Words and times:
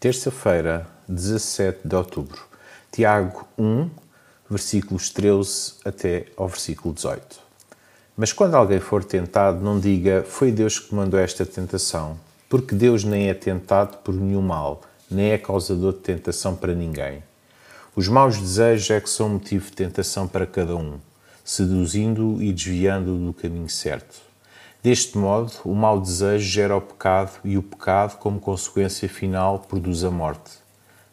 Terça-feira, 0.00 0.86
17 1.06 1.80
de 1.86 1.94
outubro. 1.94 2.40
Tiago 2.90 3.46
1, 3.58 3.90
versículos 4.48 5.10
13 5.10 5.74
até 5.84 6.24
ao 6.38 6.48
versículo 6.48 6.94
18. 6.94 7.38
Mas 8.16 8.32
quando 8.32 8.54
alguém 8.54 8.80
for 8.80 9.04
tentado, 9.04 9.62
não 9.62 9.78
diga: 9.78 10.24
Foi 10.26 10.50
Deus 10.50 10.78
que 10.78 10.94
mandou 10.94 11.20
esta 11.20 11.44
tentação, 11.44 12.18
porque 12.48 12.74
Deus 12.74 13.04
nem 13.04 13.28
é 13.28 13.34
tentado 13.34 13.98
por 13.98 14.14
nenhum 14.14 14.40
mal, 14.40 14.80
nem 15.10 15.32
é 15.32 15.36
causador 15.36 15.92
de 15.92 15.98
tentação 15.98 16.56
para 16.56 16.74
ninguém. 16.74 17.22
Os 17.94 18.08
maus 18.08 18.38
desejos 18.38 18.88
é 18.88 19.02
que 19.02 19.10
são 19.10 19.28
motivo 19.28 19.66
de 19.66 19.72
tentação 19.72 20.26
para 20.26 20.46
cada 20.46 20.74
um, 20.76 20.98
seduzindo 21.44 22.42
e 22.42 22.54
desviando 22.54 23.18
do 23.18 23.34
caminho 23.34 23.68
certo. 23.68 24.29
Deste 24.82 25.18
modo, 25.18 25.52
o 25.62 25.74
mau 25.74 26.00
desejo 26.00 26.48
gera 26.48 26.74
o 26.74 26.80
pecado 26.80 27.32
e 27.44 27.58
o 27.58 27.62
pecado, 27.62 28.16
como 28.16 28.40
consequência 28.40 29.06
final, 29.10 29.58
produz 29.58 30.02
a 30.04 30.10
morte. 30.10 30.52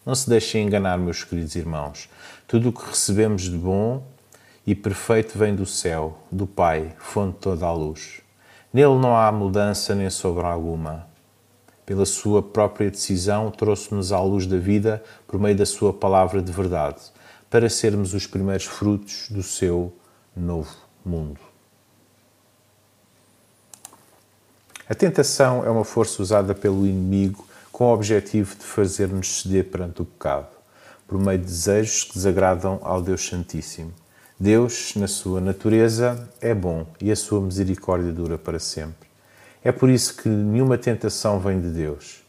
Não 0.06 0.16
se 0.16 0.30
deixem 0.30 0.66
enganar, 0.66 0.98
meus 0.98 1.26
queridos 1.26 1.54
irmãos. 1.54 2.10
Tudo 2.48 2.70
o 2.70 2.72
que 2.72 2.88
recebemos 2.88 3.42
de 3.42 3.58
bom 3.58 4.04
e 4.66 4.74
perfeito 4.74 5.38
vem 5.38 5.54
do 5.54 5.66
céu, 5.66 6.18
do 6.32 6.48
Pai, 6.48 6.96
fonte 6.98 7.34
de 7.34 7.40
toda 7.40 7.66
a 7.66 7.74
luz. 7.74 8.22
Nele 8.74 8.96
não 9.00 9.18
há 9.18 9.30
mudança 9.34 9.94
nem 9.94 10.10
sombra 10.10 10.48
alguma. 10.48 11.06
Pela 11.86 12.06
sua 12.06 12.42
própria 12.42 12.90
decisão, 12.90 13.52
trouxe-nos 13.52 14.14
à 14.14 14.22
luz 14.22 14.48
da 14.48 14.58
vida 14.58 15.04
por 15.28 15.42
meio 15.42 15.58
da 15.58 15.66
sua 15.66 15.92
palavra 15.92 16.42
de 16.42 16.54
verdade, 16.54 17.02
para 17.50 17.70
sermos 17.70 18.14
os 18.14 18.26
primeiros 18.26 18.66
frutos 18.66 19.28
do 19.30 19.44
seu 19.44 19.94
novo 20.34 20.74
mundo. 21.06 21.57
A 24.90 24.96
tentação 24.96 25.66
é 25.66 25.70
uma 25.70 25.84
força 25.84 26.22
usada 26.22 26.56
pelo 26.56 26.88
inimigo 26.88 27.46
com 27.74 27.88
o 27.88 27.94
objetivo 27.94 28.56
de 28.56 28.64
fazer-nos 28.64 29.42
ceder 29.42 29.66
perante 29.66 30.02
o 30.02 30.06
pecado, 30.06 30.48
por 31.06 31.20
meio 31.20 31.38
de 31.38 31.44
desejos 31.44 32.06
que 32.06 32.14
desagradam 32.14 32.80
ao 32.82 33.02
Deus 33.02 33.28
Santíssimo. 33.28 33.92
Deus, 34.40 34.96
na 34.96 35.06
sua 35.06 35.42
natureza, 35.42 36.30
é 36.40 36.54
bom 36.54 36.88
e 37.02 37.12
a 37.12 37.18
sua 37.18 37.42
misericórdia 37.42 38.14
dura 38.14 38.38
para 38.38 38.60
sempre. 38.60 39.10
É 39.62 39.74
por 39.74 39.90
isso 39.90 40.16
que 40.16 40.30
nenhuma 40.30 40.78
tentação 40.78 41.38
vem 41.38 41.60
de 41.60 41.68
Deus. 41.68 42.24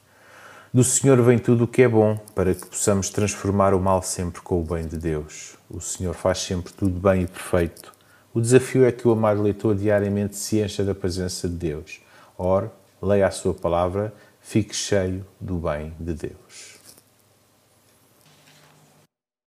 Do 0.74 0.82
Senhor 0.82 1.22
vem 1.22 1.38
tudo 1.38 1.62
o 1.62 1.68
que 1.68 1.82
é 1.82 1.88
bom, 1.88 2.18
para 2.34 2.52
que 2.52 2.66
possamos 2.66 3.08
transformar 3.08 3.72
o 3.72 3.78
mal 3.78 4.02
sempre 4.02 4.40
com 4.40 4.60
o 4.60 4.64
bem 4.64 4.84
de 4.84 4.96
Deus. 4.96 5.54
O 5.70 5.80
Senhor 5.80 6.12
faz 6.12 6.38
sempre 6.38 6.72
tudo 6.72 6.98
bem 6.98 7.22
e 7.22 7.26
perfeito. 7.28 7.92
O 8.34 8.40
desafio 8.40 8.84
é 8.84 8.90
que 8.90 9.06
o 9.06 9.12
amado 9.12 9.42
leitor 9.42 9.76
diariamente 9.76 10.34
se 10.34 10.58
encha 10.58 10.82
da 10.82 10.92
presença 10.92 11.48
de 11.48 11.54
Deus 11.54 12.07
Ore, 12.38 12.70
leia 13.02 13.26
a 13.26 13.32
sua 13.32 13.52
palavra, 13.52 14.14
fique 14.40 14.72
cheio 14.72 15.26
do 15.40 15.56
bem 15.56 15.92
de 15.98 16.14
Deus. 16.14 16.77